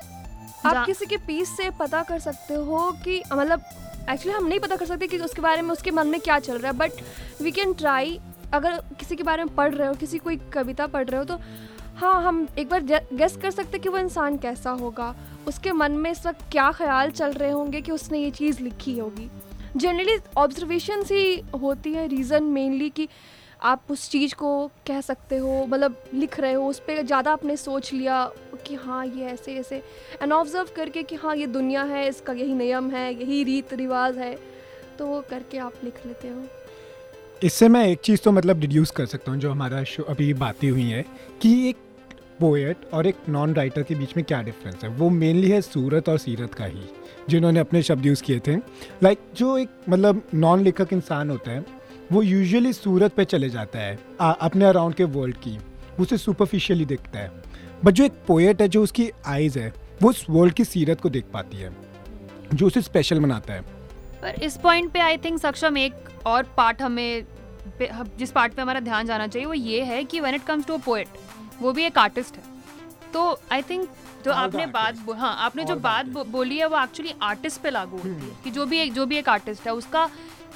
[0.68, 3.62] आप किसी के पीस से पता कर सकते हो कि मतलब
[4.10, 6.58] एक्चुअली हम नहीं पता कर सकते कि उसके बारे में उसके मन में क्या चल
[6.58, 8.18] रहा है बट वी कैन ट्राई
[8.52, 11.38] अगर किसी के बारे में पढ़ रहे हो, किसी कोई कविता पढ़ रहे हो तो
[11.96, 15.14] हाँ हम एक बार गेस कर सकते कि वो इंसान कैसा होगा।
[15.48, 18.98] उसके मन में इस वक्त क्या ख्याल चल रहे होंगे कि उसने ये चीज़ लिखी
[18.98, 19.28] होगी।
[19.76, 23.08] जनरली ऑब्जर्वेशन ही होती है रीज़न मेनली कि
[23.62, 27.56] आप उस चीज़ को कह सकते हो मतलब लिख रहे हो, उस पर ज़्यादा आपने
[27.56, 28.24] सोच लिया
[28.66, 29.82] कि हाँ ये ऐसे ऐसे।
[30.22, 34.18] एंड ऑब्ज़र्व करके कि हाँ ये दुनिया है, इसका यही नियम है, यही रीत रिवाज
[34.18, 34.34] है
[34.98, 36.42] तो वो करके आप लिख लेते हो।
[37.44, 40.70] इससे मैं एक चीज़ तो मतलब डिड्यूस कर सकता हूँ जो हमारा शो अभी बातें
[40.70, 41.04] हुई है
[41.42, 41.76] कि एक
[42.40, 44.88] पोएट और एक नॉन राइटर के बीच में क्या डिफरेंस है?
[44.88, 46.82] वो मेनली है सूरत और सीरत का ही
[47.28, 48.56] जिन्होंने अपने शब्द यूज़ किए थे।
[49.02, 51.64] लाइक like, जो एक मतलब नॉन लेखक इंसान होता है
[52.12, 55.58] वो यूजुअली सूरत पे चले जाता है आ, अपने अराउंड के वर्ल्ड की
[56.00, 57.32] उसे सुपरफिशियली देखता है।
[57.84, 59.72] बट जो एक पोएट है जो उसकी आइज़ है
[60.02, 61.76] वो उस वर्ल्ड की सीरत को देख पाती है
[62.54, 63.79] जो उसे स्पेशल बनाता है।
[64.22, 67.26] पर इस पॉइंट पे आई थिंक सक्षम एक और पार्ट हमें
[68.18, 70.74] जिस पार्ट पे हमारा ध्यान जाना चाहिए वो ये है कि when it comes to
[70.74, 71.18] a poet
[71.60, 72.42] वो भी एक आर्टिस्ट है।
[73.12, 73.88] तो आई थिंक
[74.24, 78.08] जो आपने बात हाँ आपने जो बात बोली है वो एक्चुअली आर्टिस्ट पे लागू होती
[78.08, 80.08] है हम्म। कि जो भी एक जो भी एक आर्टिस्ट है उसका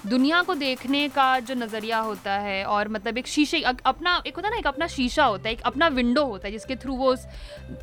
[0.06, 4.48] दुनिया को देखने का जो नज़रिया होता है और मतलब एक शीशे अपना एक होता
[4.48, 7.14] है ना एक अपना शीशा होता है एक अपना विंडो होता है जिसके थ्रू वो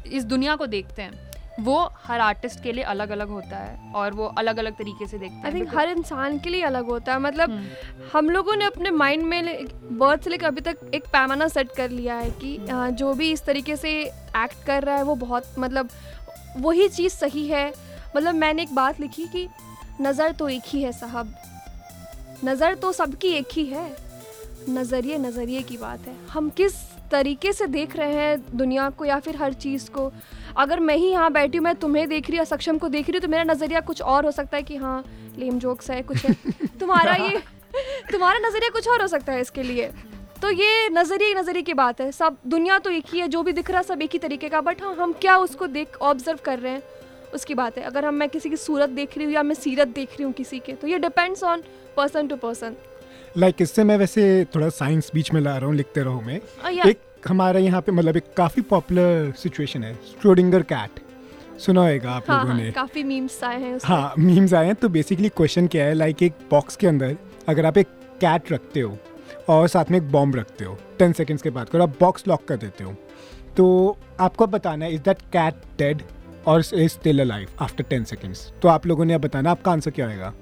[0.08, 4.14] इस दुनिया को देखते हैं। वो हर आर्टिस्ट के लिए अलग अलग होता है और
[4.14, 7.14] वो अलग अलग तरीके से देखते हैं आई थिंक हर इंसान के लिए अलग होता
[7.14, 9.68] है मतलब हम्म। हम लोगों ने अपने माइंड में
[10.00, 12.58] बर्थ से लेकर अभी तक एक पैमाना सेट कर लिया है कि
[12.94, 15.90] जो भी इस तरीके से एक्ट कर रहा है वो बहुत मतलब
[16.58, 17.68] वही चीज़ सही है।
[18.16, 19.48] मतलब मैंने एक बात लिखी कि
[20.02, 21.34] नज़र तो एक ही है साहब।
[22.46, 23.86] नज़र तो सबकी एक ही है।
[24.70, 26.74] नज़रिए नज़रिए की बात है। हम किस
[27.12, 30.12] तरीके से देख रहे हैं दुनिया को या फिर हर चीज़ को।
[30.58, 33.18] अगर मैं ही यहाँ बैठी हूँ मैं तुम्हें देख रही हूँ सक्षम को देख रही
[33.18, 35.04] हूँ तो मेरा नज़रिया कुछ और हो सकता है कि हाँ
[35.38, 36.34] लेम जोक्स है कुछ है।
[36.80, 37.42] तुम्हारा ये
[38.12, 39.92] तुम्हारा नज़रिया कुछ और हो सकता है इसके लिए।
[40.42, 43.52] तो ये नज़रिए नज़रिए की बात है। सब दुनिया तो एक ही है जो भी
[43.54, 46.40] दिख रहा है सब एक ही तरीके का बट हाँ हम क्या उसको देख ऑब्ज़र्व
[46.46, 46.82] कर रहे हैं
[47.34, 49.88] उसकी बात है। अगर हम मैं किसी की सूरत देख रही हूँ या मैं सीरत
[49.90, 51.64] देख रही हूँ किसी के तो ये depends on
[51.98, 52.76] person to person
[53.38, 54.24] like like, इससे मैं वैसे
[54.56, 57.92] थोड़ा साइंस बीच में ला रहा हूँ लिखते रहो मैं। Uh, एक हमारे यहाँ पे
[57.92, 61.00] मतलब एक काफ़ी पॉपुलर सिचुएशन है स्ट्रोडिंगर कैट
[61.60, 64.76] सुना होगा आप हाँ, लोगों हाँ, ने। काफ़ी मीम्स आए हैं हाँ मीम्स आए हैं
[64.76, 65.94] तो बेसिकली क्वेश्चन क्या है?
[65.94, 67.16] लाइक like, एक बॉक्स के अंदर
[67.48, 67.88] अगर आप एक
[68.22, 68.98] कैट रखते हो
[69.50, 72.46] और साथ में एक बॉम्ब रखते हो टेन सेकेंड्स के बाद अगर आप बॉक्स लॉक
[72.48, 72.96] कर देते हो
[73.58, 76.02] तो आपको बताना है इज़ दैट कैट डेड
[76.48, 79.92] और is still alive after ten seconds तो आप लोगों ने अब बताना आपका आंसर
[79.92, 80.34] क्या आएगा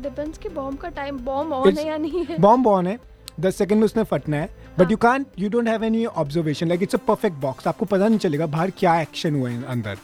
[0.00, 2.98] डिपेंड्स कि बॉम्ब का टाइम बॉम्ब ऑन है या नहीं है। बॉम्ब ऑन है
[3.40, 6.82] दस सेकंड में उसने फटना है but you can you don't have any observation like
[6.82, 9.98] it's a perfect box आपको पता नहीं चलेगा बाहर क्या एक्शन हुआ है अंदर।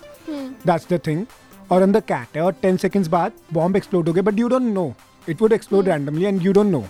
[0.66, 1.24] दैट्स द थिंग
[1.72, 4.72] और अंदर कैट है और टेन सेकेंड्स बाद बॉम्ब एक्सप्लोड हो गया but you don't
[4.74, 4.92] know
[5.29, 6.85] it would explode randomly and you don't know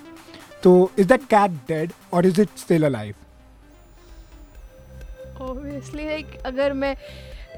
[0.62, 3.14] तो इज़ दैट कैट डेड और is it still alive
[5.40, 6.96] obviously like अगर मैं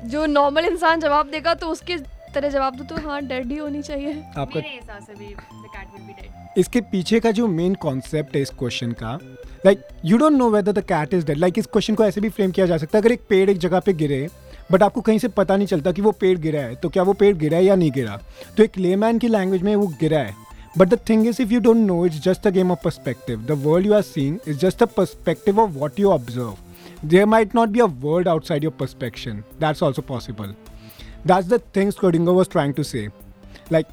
[0.05, 1.97] जो नॉर्मल इंसान जवाब देगा तो उसके
[2.35, 5.69] तरह जवाब दो तो हाँ डेड ही होनी चाहिए। आपका मेरे हिसाब से भी the
[5.75, 9.19] cat will be dead इसके पीछे का जो मेन कॉन्सेप्ट है इस क्वेश्चन का
[9.67, 12.29] like you don't know whether the cat is dead like इस क्वेश्चन को ऐसे भी
[12.29, 14.29] फ्रेम किया जा सकता है अगर एक पेड़ एक जगह पे गिरे
[14.73, 17.13] बट आपको कहीं से पता नहीं चलता कि वो पेड़ गिरा है तो क्या वो
[17.13, 18.21] पेड़ गिरा है या नहीं गिरा?
[18.57, 20.35] तो एक लेमैन की लैंग्वेज में वो गिरा है।
[20.79, 23.61] But the thing is if you don't know it's just a game of perspective the
[23.65, 27.69] world you are seeing is just a perspective of what you observe there might not
[27.69, 29.43] be a world outside your your perspection.
[29.65, 30.03] Also also
[31.23, 31.35] possible.
[31.35, 33.11] That's the thing Schrodinger was trying to say.
[33.71, 33.87] Like,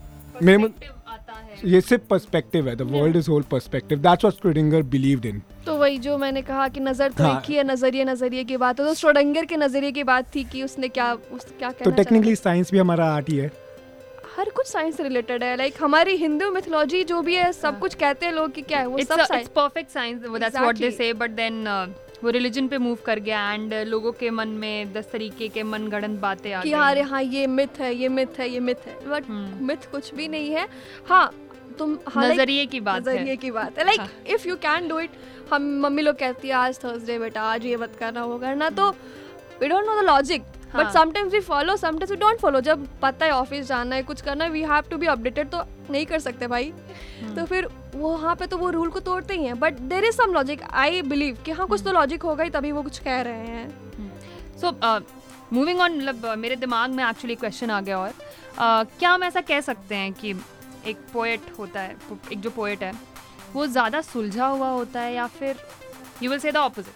[1.66, 5.76] ये सिर्फ़ perspective है the world is whole perspective that's what Schrodinger believed in तो
[5.78, 7.38] वही जो मैंने कहा कि नज़र तो हाँ.
[7.38, 10.44] एक ही है नज़रिए नज़रिए की बात है तो स्क्रोडिंगर के नज़रिए की बात थी
[10.44, 13.52] कि उसने क्या उस क्या कहना तो टेक्निकली साइंस भी हमारा आर्ट ही है
[14.38, 17.66] हर कुछ साइंस से रिलेटेड है लाइक like, हमारी हिंदू मिथोलॉजी जो भी है सब
[17.66, 17.80] हाँ.
[17.80, 20.92] कुछ कहते हैं लोग कि क्या है वो सब science perfect science that's what they
[20.92, 21.66] say but then
[22.24, 25.88] वो रिलीजन पे मूव कर गया एंड लोगों के मन में दस तरीके के मन
[25.88, 28.96] गणन बातें आ गई। हाँ हाँ ये मिथ है ये मिथ है ये मिथ है।
[29.10, 29.92] But myth hmm.
[29.92, 30.68] कुछ भी नहीं है।
[31.10, 31.32] हाँ
[31.80, 35.12] तुम नज़रिए की बात नज़रिए की बात है। Like if you can do it
[35.52, 38.90] हम मम्मी लोग कहती है आज थर्सडे बेटा आज ये मत करना वो करना। तो
[39.62, 40.44] we don't know the logic
[40.76, 44.22] but sometimes we follow sometimes we don't follow जब पता है ऑफ़िस जाना है कुछ
[44.22, 47.36] करना है we have to be updated तो नहीं कर सकते भाई। hmm.
[47.36, 50.34] तो फिर वहाँ पे तो वो रूल को तोड़ते ही हैं। But there is some
[50.34, 53.48] logic I believe कि हाँ कुछ तो लॉजिक होगा ही तभी वो कुछ कह रहे
[53.48, 54.72] हैं। सो
[55.54, 59.42] मूविंग ऑन मतलब मेरे दिमाग में एक्चुअली क्वेश्चन आ गया और uh, क्या हम ऐसा
[59.42, 60.36] कह सकते हैं कि
[60.88, 61.96] एक पोएट होता है
[62.32, 62.94] एक जो पोएट है
[63.54, 65.56] वो ज़्यादा सुलझा हुआ होता है या फिर
[66.24, 66.94] you will say the opposite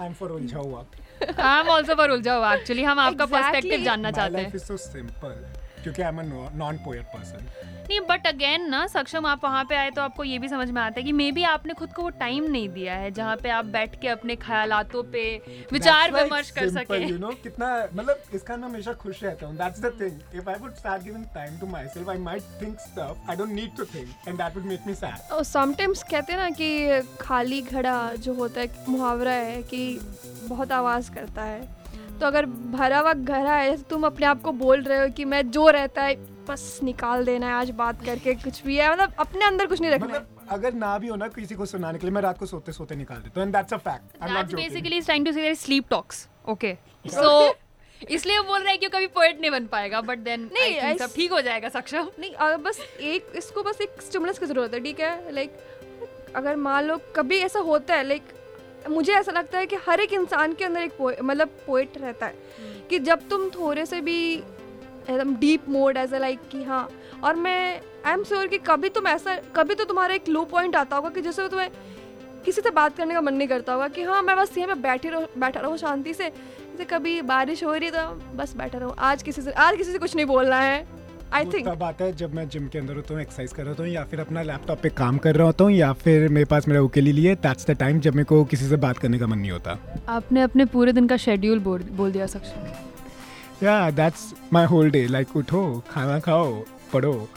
[0.00, 0.84] I am for उलझा हुआ।
[1.22, 4.64] आई एम आल्सो फॉर उलझा हुआ एक्चुअली हम आपका पर्सपेक्टिव जानना चाहते हैं लाइफ इज़
[4.64, 5.34] सो सिंपल
[5.82, 7.46] क्योंकि I am a non poet person
[7.90, 10.80] नहीं बट अगेन ना सक्षम आप वहाँ पे आए तो आपको ये भी समझ में
[10.82, 13.50] आता है कि मे बी आपने खुद को वो टाइम नहीं दिया है जहाँ पे
[13.50, 15.22] आप बैठ के अपने ख्यालातों पे
[15.72, 19.80] विचार विमर्श कर सके। यू नो कितना मतलब इसका मैं हमेशा खुश रहता हूँ। That's
[19.80, 23.36] the thing if I would start giving time to myself I might think stuff I
[23.36, 26.48] don't need to think and that would make me sad और समटाइम्स कहते हैं ना
[26.60, 29.82] कि खाली घड़ा जो होता है मुहावरा है कि
[30.48, 31.79] बहुत आवाज़ करता है।
[32.20, 35.50] तो अगर भरा हुआ घरा है तुम अपने आप को बोल रहे हो कि मैं
[35.50, 36.14] जो रहता है
[36.48, 39.90] बस निकाल देना है आज बात करके कुछ भी है मतलब अपने अंदर कुछ नहीं
[39.90, 42.46] रखना मतलब अगर ना भी हो ना किसी को सुनाने के लिए मैं रात को
[42.46, 45.26] सोते सोते निकाल देता हूँ and that's a fact I am not basically is trying
[45.26, 47.30] to say sleep talks okay so
[48.00, 51.14] इसलिए वो बोल रहे हैं कि कभी पोएट नहीं बन पाएगा बट देन नहीं सब
[51.16, 52.80] ठीक हो जाएगा सक्षम नहीं अगर बस
[53.12, 55.32] एक इसको बस एक स्टिमुलस की ज़रूरत है ठीक है?
[55.32, 55.56] लाइक
[56.36, 58.32] अगर मान लो कभी ऐसा होता है लाइक
[58.88, 62.32] मुझे ऐसा लगता है कि हर एक इंसान के अंदर एक मतलब पोइट रहता है
[62.32, 66.88] हम्म। कि जब तुम थोड़े से भी एकदम deep mode as a like कि हाँ
[67.24, 70.76] और मैं आई एम श्योर कि कभी तुम ऐसा कभी तो तुम्हारा एक लो पॉइंट
[70.76, 71.70] आता होगा कि जैसे तुम्हें
[72.44, 74.80] किसी से बात करने का मन नहीं करता होगा कि हाँ मैं बस यहाँ पे
[74.80, 78.78] बैठी रहो बैठा रहूँ शांति से। जैसे कभी बारिश हो रही है तो बस बैठा
[78.78, 80.86] रहूँ। आज किसी से आज किसी से कुछ नहीं बोलना है।
[81.32, 83.70] आई थिंक तब आता है जब मैं जिम के अंदर होता हूँ एक्सरसाइज कर रहा
[83.70, 86.44] होता हूँ या फिर अपना लैपटॉप पे काम कर रहा होता हूँ या फिर मेरे
[86.52, 89.26] पास मेरा उकेली लिए दैट्स द टाइम जब मेरे को किसी से बात करने का
[89.26, 94.32] मन नहीं होता। आपने अपने पूरे दिन का शेड्यूल बोल बोल दिया सक्षम। या that's
[94.52, 96.52] my whole day like उठो खाना खाओ
[96.92, 97.28] पढ़ो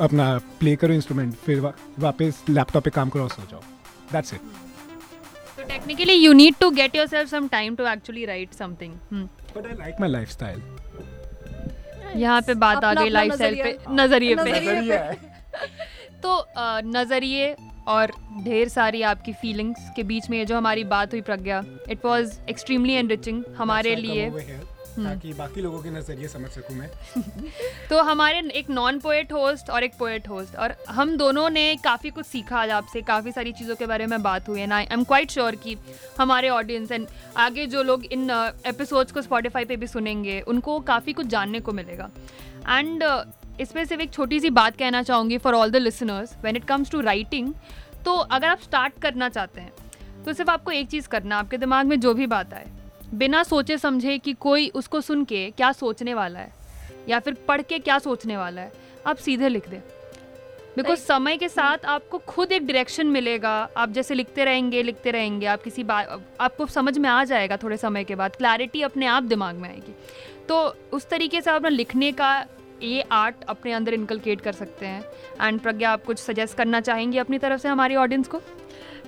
[0.00, 0.26] अपना
[0.60, 3.62] प्ले करो इंस्ट्रूमेंट फिर वा, वापस लैपटॉप पे काम करो और सो जाओ।
[4.12, 4.40] That's it
[5.58, 8.92] So technically, you need to get yourself some time to actually write something.
[9.12, 9.24] Hmm.
[9.56, 10.60] But I like my lifestyle
[12.16, 15.00] यहाँ पे बात आ गई लाइफ स्टाइल पे नज़रिए पे।
[16.22, 16.44] तो
[16.86, 17.54] नज़रिए
[17.88, 18.12] और
[18.44, 22.32] ढेर सारी आपकी फीलिंग्स के बीच में ये जो हमारी बात हुई Pragya it was
[22.50, 24.28] extremely enriching हमारे लिए।
[24.98, 26.88] ताकि बाकी लोगों के नज़रिए समझ सकूँ मैं।
[27.90, 32.10] तो हमारे एक नॉन पोएट होस्ट और एक पोएट होस्ट और हम दोनों ने काफ़ी
[32.10, 34.88] कुछ सीखा आज आपसे काफ़ी सारी चीज़ों के बारे में बात हुई है ना आई
[34.92, 35.76] एम क्वाइट श्योर कि
[36.18, 37.06] हमारे ऑडियंस एंड
[37.36, 38.30] आगे जो लोग इन
[38.66, 42.10] एपिसोड्स को स्पॉटिफाई पे भी सुनेंगे उनको काफ़ी कुछ जानने को मिलेगा।
[42.68, 43.04] एंड
[43.60, 46.90] इसमें सिर्फ़ एक छोटी सी बात कहना चाहूँगी for all the listeners when it comes
[46.90, 47.52] to writing
[48.04, 49.72] तो अगर आप स्टार्ट करना चाहते हैं
[50.24, 52.66] तो सिर्फ़ आपको एक चीज़ करना आपके दिमाग में जो भी बात आए
[53.14, 56.52] बिना सोचे समझे कि कोई उसको सुन के क्या सोचने वाला है
[57.08, 58.72] या फिर पढ़ के क्या सोचने वाला है
[59.06, 59.80] आप सीधे लिख दें।
[60.76, 65.46] बिकॉज़ समय के साथ आपको खुद एक डायरेक्शन मिलेगा आप जैसे लिखते रहेंगे लिखते रहेंगे
[65.46, 69.22] आप किसी बात आपको समझ में आ जाएगा थोड़े समय के बाद क्लैरिटी अपने आप
[69.22, 69.94] दिमाग में आएगी।
[70.48, 72.46] तो उस तरीके से आप अपना लिखने का
[72.82, 75.02] ये आर्ट अपने अंदर इनकलकेट कर सकते हैं
[75.42, 78.40] एंड प्रज्ञा आप कुछ सजेस्ट करना चाहेंगी अपनी तरफ़ से हमारी ऑडियंस को?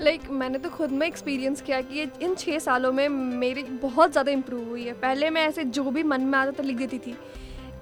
[0.01, 4.13] लाइक like, मैंने तो खुद में एक्सपीरियंस किया कि इन छः सालों में मेरी बहुत
[4.13, 6.99] ज़्यादा इम्प्रूव हुई है। पहले मैं ऐसे जो भी मन में आता था लिख देती
[6.99, 7.17] थी।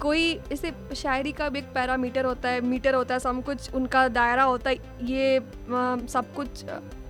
[0.00, 4.06] कोई ऐसे शायरी का भी एक पैरामीटर होता है मीटर होता है सब कुछ उनका
[4.08, 5.42] दायरा होता है ये अ,
[6.08, 6.64] सब कुछ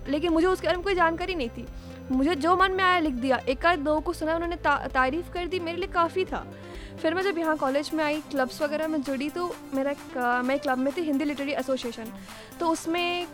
[0.07, 1.65] लेकिन मुझे उसके बारे में कोई जानकारी नहीं थी।
[2.11, 5.31] मुझे जो मन में आया लिख दिया। एक आध दो को सुना उन्होंने ता, तारीफ़
[5.33, 6.45] कर दी मेरे लिए काफ़ी था।
[7.01, 10.59] फिर मैं जब यहाँ कॉलेज में आई क्लब्स वगैरह में जुड़ी तो मेरा एक, मैं
[10.59, 12.11] क्लब में थी हिंदी लिटरेरी एसोसिएशन
[12.59, 13.27] तो उसमें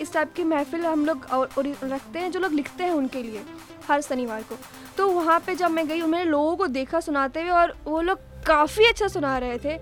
[0.00, 3.42] इस टाइप की महफिल हम लोग और- रखते हैं, जो लोग लिखते हैं उनके लिए,
[3.88, 4.58] हर शनिवार को।
[4.96, 8.18] तो वहाँ पे जब मैं गई, मैंने लोगों को देखा सुनाते हुए और वो लोग
[8.46, 9.78] काफ़ी अच्छा सुना रहे थे।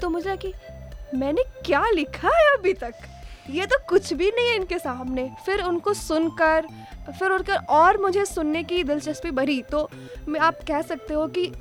[0.00, 0.52] तो मुझे लगा कि,
[1.14, 2.94] मैंने क्या लिखा है अभी तक?
[3.50, 6.66] ये तो कुछ भी नहीं है इनके सामने। फिर उनको सुनकर,
[7.18, 9.90] फिर उनकर और मुझे सुनने की दिलचस्पी भरी तो
[10.28, 11.52] मैं, आप कह सकते हो कि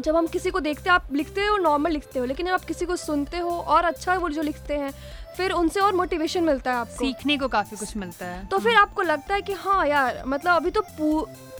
[0.00, 2.60] जब हम किसी को देखते हैं, आप लिखते हो, नॉर्मल लिखते हो, लेकिन जब आप
[2.60, 4.92] किसी को सुनते हो और अच्छा वो जो लिखते हैं
[5.38, 6.94] फिर उनसे और मोटिवेशन मिलता है आपको?
[6.94, 10.56] सीखने को काफ़ी कुछ मिलता है। तो फिर आपको लगता है कि हाँ यार मतलब
[10.56, 10.80] अभी तो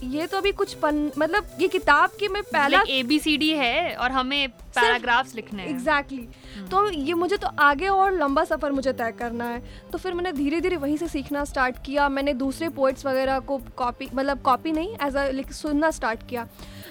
[0.02, 3.50] ये तो अभी कुछ पन मतलब ये किताब की मैं पहला ए बी सी डी
[3.50, 6.70] है और हमें पैराग्राफ्स लिखने हैं। Exactly exactly.
[6.70, 10.32] तो ये मुझे तो आगे और लंबा सफ़र मुझे तय करना है। तो फिर मैंने
[10.32, 14.72] धीरे धीरे वहीं से सीखना स्टार्ट किया। मैंने दूसरे पोइट्स वगैरह को कॉपी मतलब कॉपी
[14.72, 16.46] नहीं एज अ सुनना स्टार्ट किया।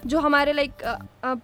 [0.05, 0.83] जो हमारे लाइक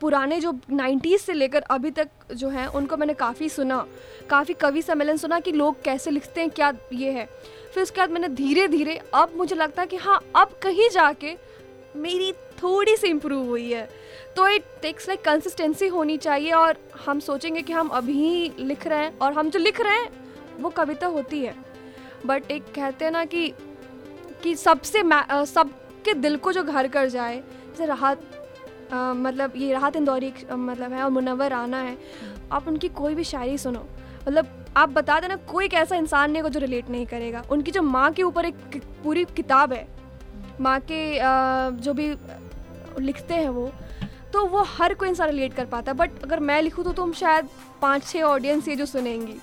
[0.01, 3.85] पुराने जो 90s से लेकर अभी तक जो हैं उनको मैंने काफ़ी सुना।
[4.29, 7.25] काफ़ी कवि सम्मेलन सुना कि लोग कैसे लिखते हैं क्या ये है।
[7.73, 11.35] फिर उसके बाद मैंने धीरे धीरे अब मुझे लगता है कि हाँ अब कहीं जाके
[11.95, 12.31] मेरी
[12.63, 13.87] थोड़ी सी इम्प्रूव हुई है।
[14.35, 18.99] तो इट टेक्स लाइक कंसिस्टेंसी होनी चाहिए और हम सोचेंगे कि हम अभी लिख रहे
[18.99, 20.09] हैं और हम जो लिख रहे हैं,
[20.59, 21.55] वो कविता होती है।
[22.25, 23.47] बट एक कहते हैं ना कि
[24.43, 25.01] कि सबसे
[25.47, 28.29] सबके दिल को जो घर कर जाए, जैसे राहत
[28.93, 31.97] मतलब ये राहत इंदौरी मतलब है और मुनवर राना है,
[32.51, 33.85] आप उनकी कोई भी शायरी सुनो।
[34.21, 37.71] मतलब आप बता देना कोई एक ऐसा इंसान नहीं होगा जो रिलेट नहीं करेगा। उनकी
[37.71, 39.87] जो माँ के ऊपर एक पूरी किताब है
[40.61, 41.01] माँ के
[41.81, 42.07] जो भी
[42.99, 43.71] लिखते हैं वो
[44.33, 47.11] तो वो हर कोई इंसान रिलेट कर पाता है। बट अगर मैं लिखूँ तो तुम
[47.13, 47.49] शायद
[47.81, 49.35] पाँच छः ऑडियंस ये जो सुनेंगी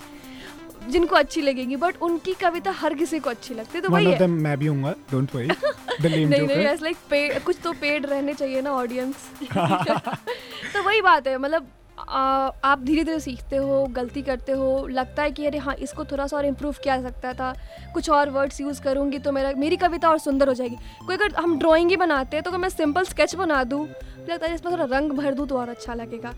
[0.88, 4.27] जिनको अच्छी लगेगी बट उनकी कविता हर किसी को अच्छी लगती है। तो वही है।
[4.27, 5.46] मैं भी हूँगा डोंट वरी
[6.01, 9.29] नहीं नहीं लाइक पे कुछ तो पेड रहने चाहिए ना ऑडियंस
[10.73, 11.66] तो वही बात है मतलब
[12.01, 16.05] आ, आप धीरे धीरे सीखते हो गलती करते हो लगता है कि अरे हाँ इसको
[16.05, 17.55] थोड़ा सा और इम्प्रूव किया जा सकता था।
[17.95, 21.35] कुछ और वर्ड्स यूज़ करूँगी तो मेरा मेरी कविता और सुंदर हो जाएगी। कोई अगर
[21.39, 23.87] हम ड्राइंग ही बनाते हैं तो अगर मैं सिंपल स्केच बना दूँ
[24.29, 26.33] लगता है इसमें थोड़ा रंग भर दूँ तो और अच्छा लगेगा।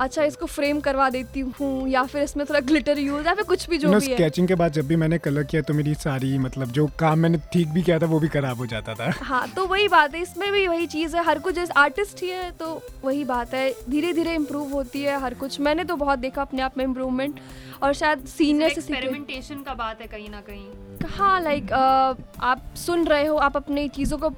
[0.00, 3.68] अच्छा इसको फ्रेम करवा देती हूँ या फिर इसमें थोड़ा ग्लिटर यूज़ या फिर कुछ
[3.70, 6.36] भी जो भी है। स्केचिंग के बाद जब भी मैंने कलर किया तो मेरी सारी
[6.38, 9.46] मतलब जो काम मैंने ठीक भी किया था वो भी खराब हो जाता था। हाँ
[9.48, 12.50] तो वही बात है इसमें भी वही चीज़ है हर कुछ जैसे आर्टिस्ट ही है
[12.50, 16.42] तो वही बात है धीरे धीरे इम्प्रूव होती है। हर कुछ। मैंने तो बहुत देखा
[16.42, 17.40] अपने आप में इम्प्रूवमेंट
[17.82, 23.06] और शायद सीनियर से एक्सपेरिमेंटेशन का बात है कहीं ना कहीं। हाँ लाइक आप सुन
[23.06, 24.30] रहे हो आप अपनी चीज़ों को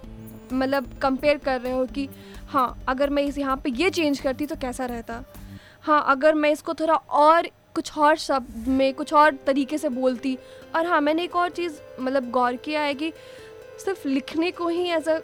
[0.53, 2.09] मतलब कंपेयर कर रहे हो कि
[2.49, 5.23] हाँ अगर मैं इस यहाँ पे ये चेंज करती तो कैसा रहता?
[5.83, 10.37] हाँ अगर मैं इसको थोड़ा और कुछ और शब्द में कुछ और तरीके से बोलती
[10.77, 13.13] और हाँ मैंने एक और चीज़ मतलब गौर किया है कि
[13.85, 15.21] सिर्फ़ लिखने को ही एज अ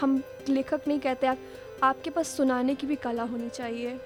[0.00, 1.38] हम लेखक नहीं कहते आप
[1.82, 3.98] आपके पास सुनाने की भी कला होनी चाहिए।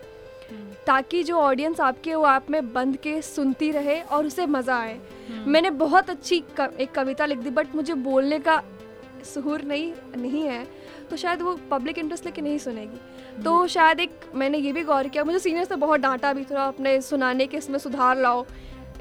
[0.86, 4.98] ताकि जो ऑडियंस आपके वो आप में बंद के सुनती रहे और उसे मज़ा आए।
[5.46, 8.62] मैंने बहुत अच्छी क, एक कविता लिख दी बट मुझे बोलने का
[9.24, 10.66] सहूर नहीं नहीं है।
[11.10, 15.08] तो शायद वो पब्लिक इंटरेस्ट लेके नहीं सुनेगी। तो शायद एक मैंने ये भी गौर
[15.08, 18.44] किया मुझे सीनियर से बहुत डांटा भी थोड़ा अपने सुनाने के इसमें सुधार लाओ।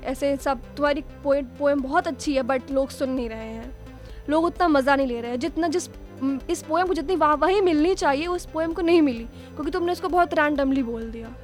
[0.03, 3.75] ऐसे सब तुम्हारी पोएट पोएम बहुत अच्छी है बट लोग सुन नहीं रहे हैं।
[4.29, 5.87] लोग उतना मज़ा नहीं ले रहे हैं। जितना जिस
[6.49, 9.91] इस पोएम को जितनी वाह वही मिलनी चाहिए उस पोएम को नहीं मिली क्योंकि तुमने
[9.91, 11.35] इसको बहुत रैंडमली बोल दिया।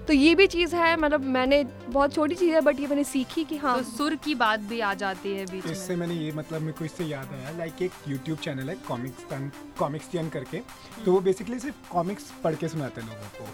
[0.00, 3.44] तो ये भी चीज़ है मतलब मैंने बहुत छोटी चीज़ है बट ये मैंने सीखी
[3.44, 6.60] कि हाँ। तो सुर की बात भी आ जाती है बीच इससे मैंने ये मतलब
[6.60, 9.24] मेरे को इससे याद आया लाइक एक यूट्यूब चैनल है कॉमिक्स
[9.78, 10.60] कॉमिक्स टन करके।
[11.04, 13.44] तो वो बेसिकली सिर्फ़ कॉमिक्स पढ़ के सुनाते हैं लोगों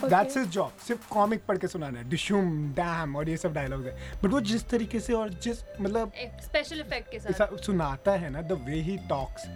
[0.00, 3.54] को। दैट्स हिज जॉब सिर्फ़ कॉमिक पढ़ के सुनाना है डिशूम डैम और ये सब
[3.54, 6.12] डायलॉग्स है। बट वो जिस तरीके से और जिस मतलब
[6.44, 9.46] स्पेशल इफ़ेक्ट के साथ। सुनाता है ना द वे ही टॉक्स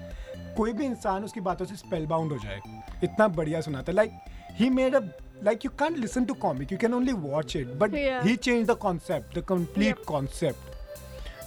[0.56, 2.60] कोई भी इंसान उसकी बातों से स्पेल बाउंड हो जाए
[3.04, 4.12] इतना बढ़िया सुनाता है। Like
[4.60, 5.00] he made a
[5.44, 8.24] like you can't listen to comic you can only watch it but yeah.
[8.24, 10.02] he changed the concept the complete yep.
[10.08, 10.66] concept.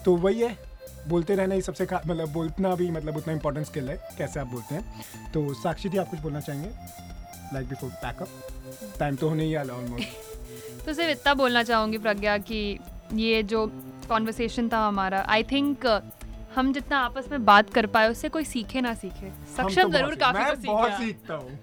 [0.06, 0.58] तो वही है
[1.08, 4.76] बोलते रहना ही सबसे मतलब बोलना भी मतलब उतना इंपॉर्टेंट स्किल है कैसे आप बोलते
[4.76, 6.70] हैं। तो साक्षी जी आप कुछ बोलना चाहेंगे?
[7.54, 12.38] लाइक बिफोर पैकअप टाइम तो होने ही आला ऑलमोस्ट तो सिर्फ़ इतना बोलना चाहूँगी प्रज्ञा
[12.38, 12.80] कि
[13.14, 13.66] ये जो
[14.10, 15.86] कॉन्वर्सेशन था हमारा आई थिंक
[16.56, 20.16] हम जितना आपस में बात कर पाए उससे कोई सीखे ना सीखे। सक्षम तो ज़रूर
[20.16, 21.60] काफ़ी मैं बहुत सीखता हूँ।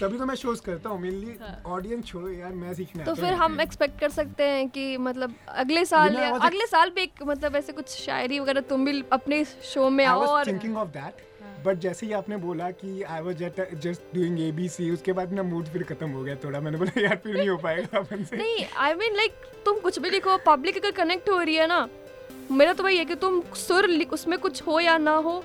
[0.00, 3.60] तभी तो मैं शोज़ करता हूँ मेनली ऑडियंस छोड़ो यार मैं सीखना तो फिर हम
[3.60, 7.72] एक्सपेक्ट कर सकते हैं कि मतलब अगले साल या अगले साल भी एक मतलब ऐसे
[7.72, 11.26] कुछ शायरी वगैरह तुम भी अपने शो में आओ और थिंकिंग ऑफ़ दैट
[11.64, 13.42] बट जैसे ही आपने बोला कि I was
[13.82, 17.16] just doing ABC उसके बाद मेरा मूड फिर खत्म हो गया थोड़ा। मैंने बोला यार
[17.24, 19.32] फिर नहीं हो पाएगा अपन से। नहीं आई मीन लाइक
[19.64, 21.88] तुम कुछ भी लिखो पब्लिक अगर कनेक्ट हो रही है ना
[22.50, 25.42] मेरा तो वही है कि तुम सुर उसमें कुछ हो या ना हो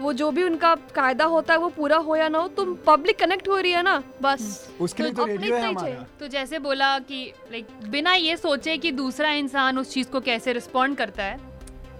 [0.00, 3.18] वो जो भी उनका कायदा होता है वो पूरा हो या ना हो तुम पब्लिक
[3.18, 6.28] कनेक्ट हो रही है ना बस। हम्म। उसके लिए तो, तो रेडियो है हमारा। तो
[6.28, 10.96] जैसे बोला कि लाइक बिना ये सोचे कि दूसरा इंसान उस चीज़ को कैसे रिस्पॉन्ड
[10.96, 11.38] करता है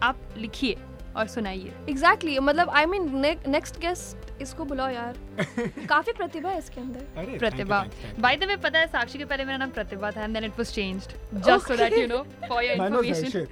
[0.03, 0.77] आप लिखिए
[1.16, 5.14] और सुनाइए। एग्जैक्टली exactly, मतलब आई मीन नेक्स्ट गेस्ट इसको बुलाओ यार।
[5.88, 7.85] काफ़ी प्रतिभा है इसके अंदर। प्रतिभा।
[8.19, 10.59] बाय द वे पता है साक्षी के पहले मेरा नाम प्रतिभा था and then it
[10.59, 13.47] was changed just so that you know for your information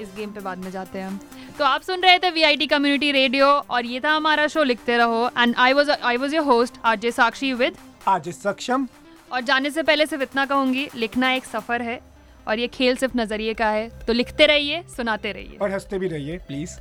[0.00, 1.18] इस गेम पे बाद में जाते हैं हम।
[1.58, 4.62] तो आप सुन रहे थे V I T community radio और ये था हमारा शो
[4.62, 7.76] लिखते रहो। And I was I was your host RJ Sakshi with
[8.08, 8.86] RJ Saksham
[9.32, 12.00] और जाने से पहले सिर्फ़ इतना कहूँगी लिखना एक सफ़र है
[12.48, 16.08] और ये खेल सिर्फ़ नज़रिए का है। तो लिखते रहिए सुनाते रहिए। और हँसते भी
[16.08, 16.78] रहिए please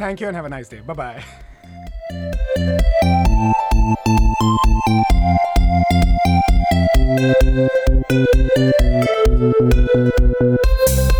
[0.00, 1.22] thank you and have a nice day bye bye
[10.86, 11.13] Thank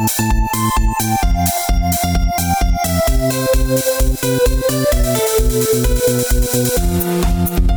[0.00, 0.40] Thank
[6.08, 6.29] you.